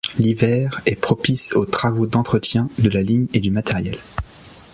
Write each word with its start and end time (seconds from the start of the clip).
L'hiver 0.17 0.81
est 0.87 0.95
propice 0.95 1.53
aux 1.53 1.65
travaux 1.65 2.07
d'entretien 2.07 2.69
de 2.79 2.89
la 2.89 3.03
ligne 3.03 3.27
et 3.35 3.39
du 3.39 3.51
matériel. 3.51 3.99